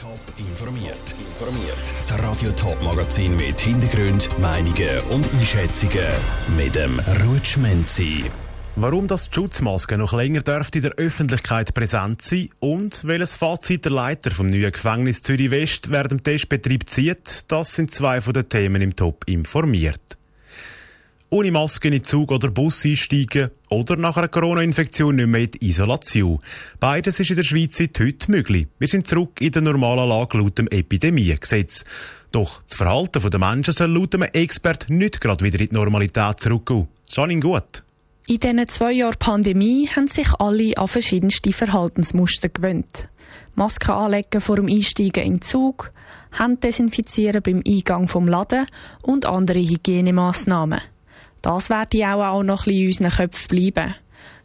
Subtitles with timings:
[0.00, 1.00] Top informiert.
[1.18, 1.78] Informiert.
[1.96, 6.06] Das Radio Top Magazin mit Hintergrund, Meinungen und Einschätzungen
[6.54, 8.24] mit dem Rutschmenzi.
[8.74, 13.92] Warum das Schutzmaske noch länger dürfte in der Öffentlichkeit präsent sein und welches Fazit der
[13.92, 18.48] Leiter vom neuen Gefängnis Zürich West während dem Testbetrieb zieht, das sind zwei von den
[18.50, 20.18] Themen im Top informiert.
[21.36, 25.50] Ohne Maske in den Zug oder Bus einsteigen oder nach einer Corona-Infektion nicht mehr in
[25.50, 26.38] die Isolation.
[26.80, 28.68] Beides ist in der Schweiz seit heute möglich.
[28.78, 31.84] Wir sind zurück in der normalen Lage laut dem Epidemiegesetz.
[32.32, 36.40] Doch das Verhalten der Menschen soll laut einem Experten nicht gerade wieder in die Normalität
[36.40, 36.88] zurückgehen.
[37.10, 37.82] Janine Gut.
[38.26, 43.10] In diesen zwei Jahren Pandemie haben sich alle an verschiedenste Verhaltensmuster gewöhnt.
[43.54, 45.90] Masken anlegen vor dem Einsteigen in den Zug,
[46.32, 48.66] Hände desinfizieren beim Eingang vom Laden
[49.02, 50.80] und andere Hygienemaßnahmen.
[51.46, 53.94] Das werde auch, auch noch ein bisschen in unseren Köpfen bleiben.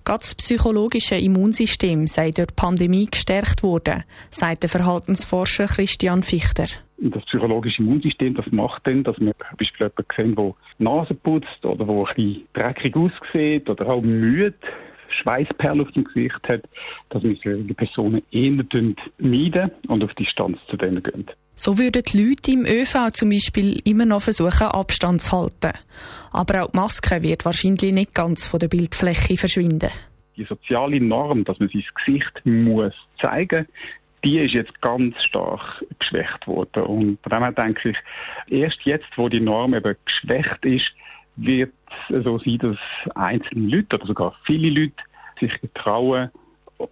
[0.06, 6.68] Gerade das psychologische Immunsystem sei durch die Pandemie gestärkt worden, sagt der Verhaltensforscher Christian Fichter.
[7.00, 11.66] Das psychologische Immunsystem, das macht dann, dass wir zum Beispiel jemanden sehen, der Nase putzt
[11.66, 14.54] oder der ein bisschen dreckig aussieht oder auch müde,
[15.10, 16.62] Schweißperlen auf dem Gesicht hat,
[17.10, 18.64] dass wir solche Personen eher
[19.18, 21.26] meiden und auf Distanz zu denen gehen.
[21.56, 25.78] So würden die Leute im ÖV zum Beispiel immer noch versuchen, Abstand zu halten.
[26.32, 29.90] Aber auch die Maske wird wahrscheinlich nicht ganz von der Bildfläche verschwinden.
[30.38, 33.68] Die soziale Norm, dass man sein Gesicht muss zeigen
[34.24, 36.84] die ist jetzt ganz stark geschwächt worden.
[36.84, 37.98] Und von dem her denke ich,
[38.48, 40.94] erst jetzt, wo die Norm eben geschwächt ist,
[41.38, 41.74] wird
[42.10, 42.78] es so sein, dass
[43.16, 45.04] einzelne Leute oder sogar viele Leute
[45.40, 46.30] sich getrauen,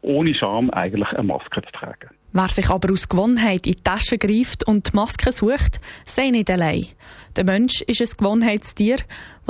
[0.02, 2.10] ohne Scham eigentlich eine Maske zu tragen.
[2.32, 6.50] Wer sich aber aus Gewohnheit in die Tasche greift und die Maske sucht, sei nicht
[6.50, 6.88] allein.
[7.36, 8.98] Der Mensch ist ein Gewohnheitstier,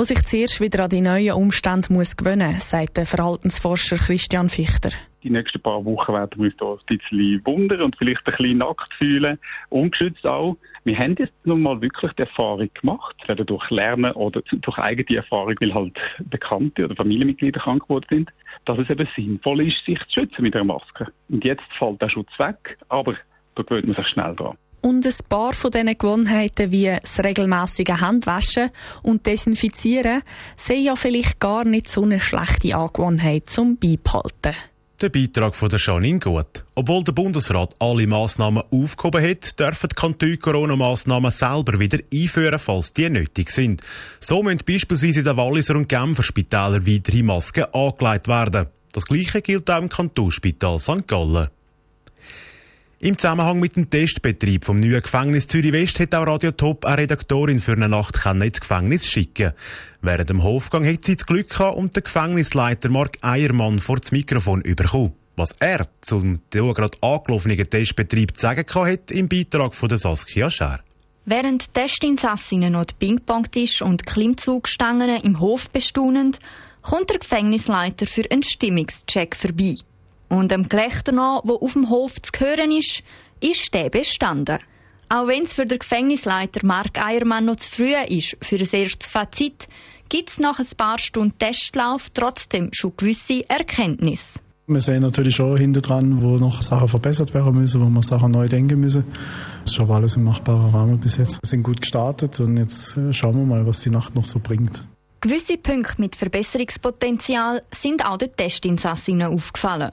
[0.00, 4.48] das sich zuerst wieder an die neuen Umstände muss gewöhnen muss, sagt der Verhaltensforscher Christian
[4.48, 4.92] Fichter.
[5.22, 8.58] Die nächsten paar Wochen werden wir uns da ein bisschen wundern und vielleicht ein bisschen
[8.58, 10.56] nackt fühlen, ungeschützt auch.
[10.84, 15.18] Wir haben jetzt nun mal wirklich die Erfahrung gemacht, entweder durch Lernen oder durch eigene
[15.18, 18.30] Erfahrung, weil halt Bekannte oder Familienmitglieder krank geworden sind,
[18.64, 21.08] dass es eben sinnvoll ist, sich zu schützen mit einer Maske.
[21.28, 23.16] Und jetzt fällt der Schutz weg, aber
[23.54, 24.56] da gewöhnt man sich schnell dran.
[24.82, 28.70] Und ein paar von diesen Gewohnheiten wie das regelmäßige Handwaschen
[29.02, 30.22] und Desinfizieren
[30.56, 34.54] sind ja vielleicht gar nicht so eine schlechte Angewohnheit zum Beibehalten.
[35.00, 36.64] Der Beitrag von der Janine Gut.
[36.74, 42.92] Obwohl der Bundesrat alle Massnahmen aufgehoben hat, dürfen die Kantone Corona-Massnahmen selber wieder einführen, falls
[42.92, 43.80] die nötig sind.
[44.18, 48.66] So müssen beispielsweise in den Walliser und Genfer Spitälern weitere Masken angelegt werden.
[48.92, 51.06] Das Gleiche gilt auch im Kantonsspital St.
[51.06, 51.48] Gallen.
[53.02, 56.98] Im Zusammenhang mit dem Testbetrieb vom neuen Gefängnis Zürich West hat auch Radio Top eine
[56.98, 59.54] Redaktorin für eine Nacht ins Gefängnis schicken.
[60.02, 64.12] Während dem Hofgang hat sie das Glück gehabt und der Gefängnisleiter Mark Eiermann vor das
[64.12, 65.14] Mikrofon überkommen.
[65.34, 70.80] Was er zum gerade angelaufenen Testbetrieb zu sagen hat, im Beitrag von der Saskia Scher.
[71.24, 76.36] Während Testinsassinnen noch Ping-Pong-Tisch und Klimmzugstangen im Hof bestaunen,
[76.82, 79.76] kommt der Gefängnisleiter für einen Stimmungscheck vorbei.
[80.30, 83.02] Und dem Gelächter noch, wo auf dem Hof zu hören ist,
[83.40, 84.58] ist der bestanden.
[85.08, 89.08] Auch wenn es für den Gefängnisleiter Mark Eiermann noch zu früh ist für ein erstes
[89.08, 89.66] Fazit,
[90.08, 94.38] gibt es nach ein paar Stunden Testlauf trotzdem schon gewisse Erkenntnisse.
[94.68, 98.30] Wir sehen natürlich schon hinter dran, wo noch Sachen verbessert werden müssen, wo wir Sachen
[98.30, 99.02] neu denken müssen.
[99.64, 101.42] Das ist aber alles im machbaren Rahmen bis jetzt.
[101.42, 104.38] Wir sind gut gestartet und jetzt äh, schauen wir mal, was die Nacht noch so
[104.38, 104.84] bringt.
[105.20, 109.90] Gewisse Punkte mit Verbesserungspotenzial sind auch den Testinsassinnen aufgefallen.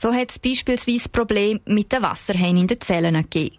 [0.00, 3.56] So hat es beispielsweise Probleme mit den Wasserhähnen in den Zellen gegeben.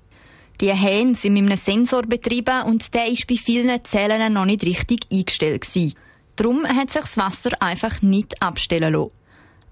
[0.62, 4.64] Die Hähne sind mit einem Sensor betrieben und der ist bei vielen Zellen noch nicht
[4.64, 5.96] richtig eingestellt gewesen.
[6.38, 9.12] Darum hat sich das Wasser einfach nicht abstellen lassen.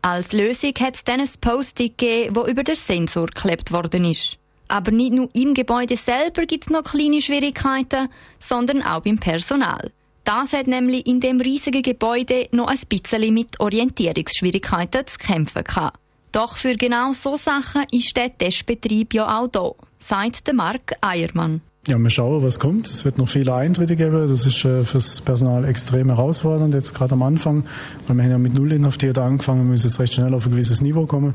[0.01, 4.38] Als Lösung hat es dann ein Post-it gegeben, das über den Sensor geklebt worden ist.
[4.67, 9.91] Aber nicht nur im Gebäude selber gibt es noch kleine Schwierigkeiten, sondern auch beim Personal.
[10.25, 15.97] Das hat nämlich in dem riesigen Gebäude noch ein bisschen mit Orientierungsschwierigkeiten zu kämpfen gehabt.
[16.37, 21.61] Doch für genau so Sachen ist der Testbetrieb ja auch da, sagt der Marc Eiermann.
[21.87, 22.85] Ja, wir schauen, was kommt.
[22.85, 24.28] Es wird noch viele Eintritte geben.
[24.28, 27.63] Das ist äh, fürs Personal extrem herausfordernd, jetzt gerade am Anfang.
[28.05, 30.51] Weil wir haben ja mit Null inhaftiert angefangen, wir müssen jetzt recht schnell auf ein
[30.51, 31.34] gewisses Niveau kommen,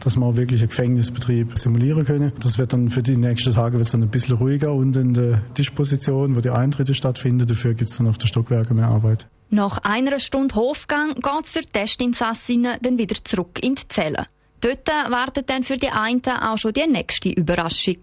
[0.00, 2.32] dass wir auch wirklich einen Gefängnisbetrieb simulieren können.
[2.40, 5.40] Das wird dann für die nächsten Tage wird's dann ein bisschen ruhiger und in der
[5.56, 9.26] Disposition, wo die Eintritte stattfinden, dafür gibt es dann auf der Stockwerke mehr Arbeit.
[9.48, 14.26] Nach einer Stunde Hofgang geht es für die Testinsassinnen dann wieder zurück in die Zelle.
[14.62, 17.98] Dort wartet dann für die einen auch schon die nächste Überraschung.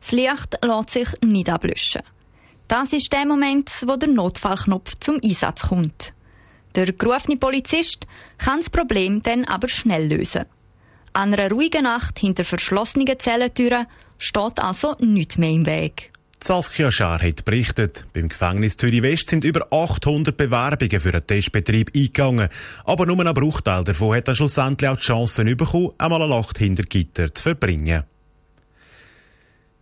[0.00, 2.02] Das Licht lässt sich nicht ablöschen.
[2.66, 6.12] Das ist der Moment, wo der Notfallknopf zum Einsatz kommt.
[6.74, 8.06] Der gerufene Polizist
[8.38, 10.46] kann das Problem dann aber schnell lösen.
[11.12, 13.86] An einer ruhigen Nacht hinter verschlossenen Zellentüren
[14.18, 16.11] steht also nichts mehr im Weg.
[16.44, 21.92] Saskia Schar hat berichtet, beim Gefängnis Zürich West sind über 800 Bewerbungen für einen Testbetrieb
[21.94, 22.48] eingegangen.
[22.84, 26.58] Aber nur ein Bruchteil davon hat er schlussendlich auch die Chance bekommen, einmal eine Nacht
[26.58, 28.02] hinter Gitter zu verbringen.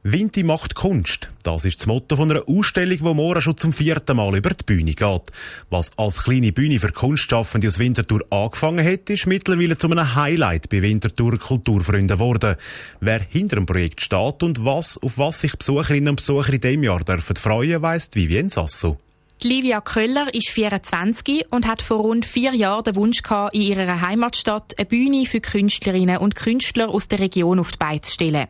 [0.02, 1.29] Vinti macht Kunst.
[1.43, 4.64] Das ist das Motto von einer Ausstellung, die morgen schon zum vierten Mal über die
[4.64, 5.23] Bühne geht.
[5.69, 10.70] Was als kleine Bühne für Kunstschaffende aus Winterthur angefangen hat, ist mittlerweile zu einem Highlight
[10.70, 12.56] bei Winterthur Kulturfreunden geworden.
[13.00, 16.82] Wer hinter dem Projekt steht und was, auf was sich Besucherinnen und Besucher in diesem
[16.82, 18.97] Jahr dürfen freuen, weiss Vivien Sasso.
[19.43, 24.00] Livia Köller ist 24 und hat vor rund vier Jahren den Wunsch gehabt, in ihrer
[24.00, 28.47] Heimatstadt eine Bühne für Künstlerinnen und Künstler aus der Region auf die Beine zu stellen.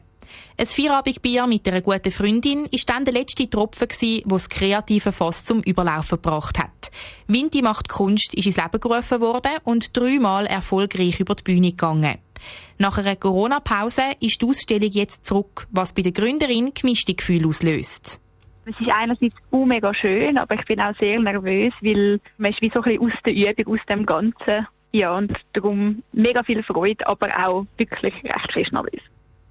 [0.61, 3.89] Ein Feierabendbier mit einer guten Freundin ist dann der letzte Tropfen
[4.27, 6.91] wo das kreative Fass zum Überlaufen gebracht hat.
[7.27, 12.19] Vinti macht Kunst ist ins Leben gerufen worden und dreimal erfolgreich über die Bühne gegangen.
[12.77, 18.21] Nach einer Corona-Pause ist die Ausstellung jetzt zurück, was bei der Gründerin gemischte Gefühle auslöst.
[18.67, 22.61] Es ist einerseits auch mega schön, aber ich bin auch sehr nervös, weil man ist
[22.61, 24.67] wie so ein bisschen aus der Übung, aus dem Ganzen.
[24.93, 29.01] Ja, und darum mega viel Freude, aber auch wirklich recht fest nervös.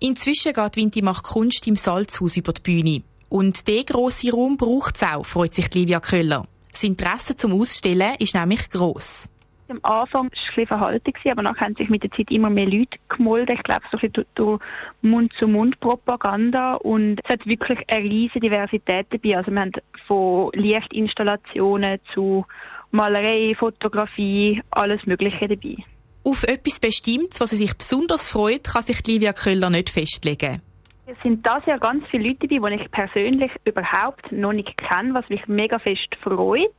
[0.02, 3.04] Inzwischen geht Vinti macht Kunst im Salzhaus über die Bühne.
[3.28, 6.48] Und der grosse Raum braucht es auch, freut sich Livia Köller.
[6.72, 9.28] Das Interesse zum Ausstellen ist nämlich gross.
[9.68, 12.66] Am Anfang war es ein verhalten, aber nachher haben sich mit der Zeit immer mehr
[12.66, 13.56] Leute gemolden.
[13.56, 14.62] Ich glaube, so ein bisschen durch
[15.02, 16.76] Mund-zu-Mund-Propaganda.
[16.76, 19.38] Und es hat wirklich eine riesige Diversität dabei.
[19.38, 19.72] Also wir haben
[20.08, 22.46] von Lichtinstallationen zu
[22.92, 25.76] Malerei, Fotografie, alles Mögliche dabei.
[26.24, 30.62] Auf etwas Bestimmtes, was sie sich besonders freut, kann sich Livia Köller nicht festlegen.
[31.06, 35.14] Es sind das ja ganz viele Leute dabei, die ich persönlich überhaupt noch nicht kenne,
[35.14, 36.76] was mich mega fest freut.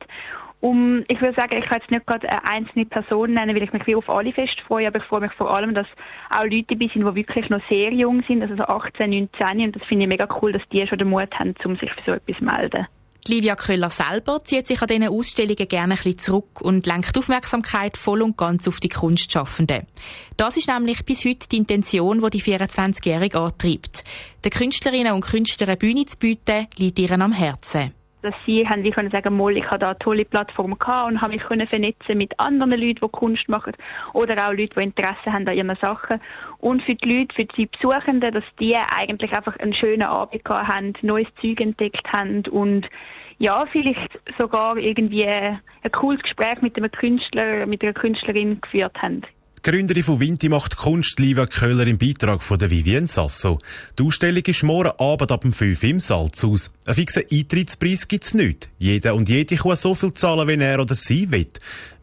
[0.61, 3.73] Um, ich würde sagen, ich kann jetzt nicht gerade eine einzelne Person nennen, weil ich
[3.73, 5.87] mich wie auf alle fest freue, aber ich freue mich vor allem, dass
[6.29, 9.75] auch Leute dabei sind, die wirklich noch sehr jung sind, also so 18, 19 und
[9.75, 12.11] das finde ich mega cool, dass die schon den Mut haben, um sich für so
[12.11, 12.87] etwas zu melden.
[13.27, 17.97] Livia Köller selber zieht sich an diesen Ausstellungen gerne ein bisschen zurück und lenkt Aufmerksamkeit
[17.97, 19.85] voll und ganz auf die Kunstschaffenden.
[20.37, 24.03] Das ist nämlich bis heute die Intention, die die 24-Jährige antreibt.
[24.43, 28.91] Den Künstlerinnen und Künstlern Bühne zu bieten, liegt ihren am Herzen dass sie haben wie
[28.91, 32.17] können sagen, mal, ich habe da eine tolle Plattform gehabt und habe mich können vernetzen
[32.17, 33.73] mit anderen Leuten, die Kunst machen
[34.13, 36.19] oder auch Leute, die Interesse haben an ihren Sachen
[36.59, 40.67] und für die Leute, für die Besuchenden, dass die eigentlich einfach einen schönen Abend gehabt
[40.67, 42.89] haben, neues Zeug entdeckt haben und
[43.39, 45.59] ja, vielleicht sogar irgendwie ein
[45.91, 49.23] cooles Gespräch mit einem Künstler, mit einer Künstlerin geführt haben.
[49.63, 53.59] Die Gründerin von Vinti macht Kunst, Livia Köhler im Beitrag von der Vivienne Sasso.
[53.99, 56.71] Die Ausstellung ist morgen Abend ab dem 5 im Salzhaus.
[56.87, 58.69] Einen fixen Eintrittspreis gibt's nicht.
[58.79, 61.45] Jeder und jede kann so viel zahlen, wie er oder sie will.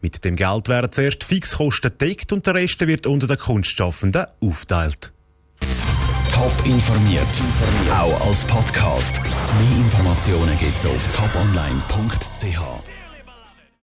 [0.01, 5.11] Mit dem Geld werden zuerst Fixkosten gedeckt und der Rest wird unter den Kunstschaffenden aufteilt.
[6.31, 7.27] Top informiert,
[7.91, 9.19] auch als Podcast.
[9.21, 12.88] Mehr Informationen gibt's auf toponline.ch.